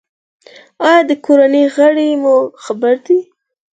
[0.87, 3.19] ایا د کورنۍ غړي مو خبر دي؟